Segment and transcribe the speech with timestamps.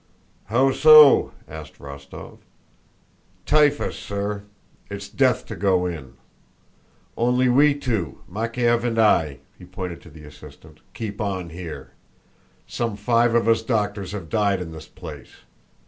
[0.45, 2.39] "How so?" asked Rostóv.
[3.45, 4.45] "Typhus, sir.
[4.89, 6.15] It's death to go in.
[7.15, 11.91] Only we two, Makéev and I" (he pointed to the assistant), "keep on here.
[12.65, 15.41] Some five of us doctors have died in this place....